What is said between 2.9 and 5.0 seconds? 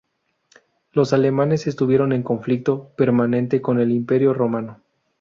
permanente con el Imperio romano.